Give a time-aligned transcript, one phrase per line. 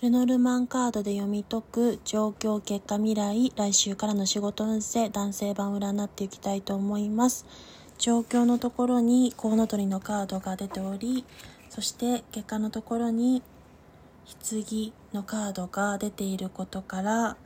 [0.00, 7.44] ルノルマンカードで読み解く状況結果未来来週からの仕事運勢男性版占っていきたいと思います。
[7.98, 11.24] 状況のところにコウノトリのカードが出ており
[11.68, 13.42] そして結果のところに
[14.48, 17.36] 棺のカードが出ていることから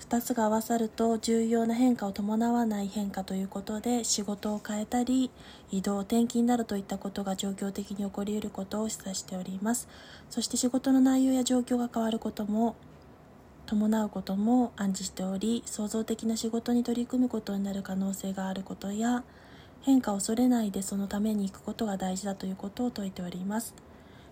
[0.00, 5.30] 2つが合わさると重要な変化を伴わない変化ということで仕事を変えたり
[5.70, 9.88] 移動転勤などといったことが状況的に起こり得ることを示唆しております。
[10.30, 12.76] そして仕事の内容や状況が変わることも
[13.66, 19.24] 伴うことも暗示しており創造的な仕事に取り組むことになる可能性があることや
[19.82, 23.74] 変化を恐れないでそのために行くことが大事だということを説いております。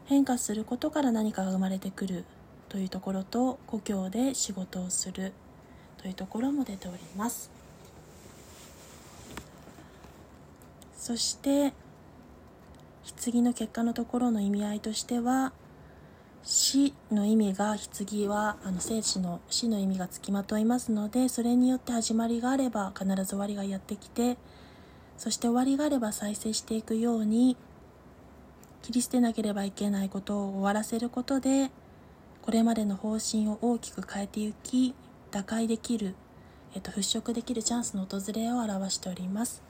[0.07, 2.25] 変化することから何かが生まれてくる
[2.69, 5.33] というところと故郷で仕事をする。
[6.05, 7.51] というところも出ております。
[10.99, 11.73] そして
[13.25, 15.55] 棺の結果のところの意味合いとしては
[16.43, 24.37] 死の意味が棺はあの生死の死の意味がつきまといますのでそれによって始まりがあれば必ず終わりがやってきて
[25.17, 27.57] そして終わりがあれば再生していくように
[28.83, 31.71] 切り捨てなければいけないことを終わらせることで
[32.43, 34.95] これまでの方針を大きく変えていき
[35.35, 36.15] 打開できる、
[36.77, 39.65] えっと、払拭できるチャンスの訪れを表しております。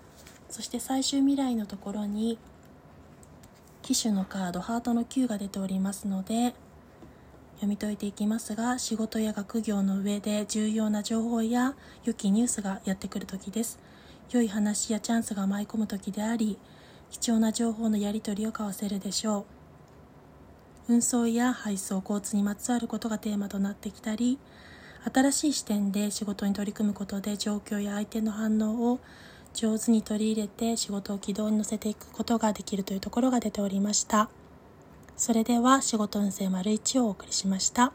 [0.51, 2.39] そして最終未来のところに
[3.81, 6.55] 機種のカードハートの9が出ておりますので
[7.55, 13.79] 読み解いていきますが仕事や学業の上で重要な情報や良きニュースがやってくる時です。
[14.31, 16.59] 良い話やチャンスが舞い込む時であり
[17.11, 19.47] 貴重な情報のやり取りを交わせるでしょ
[20.89, 20.92] う。
[20.92, 24.39] 運送や配送交通にまつわることがテーマとなってきたり
[25.13, 29.01] 新しい視点で仕事に取り組むことで状況や相手の反応を
[29.53, 34.29] 上手に取り入れて仕事を軌道に乗せていくことができるというところが出ておりました。
[35.17, 37.93] それでは仕事運勢丸1をお送りしました。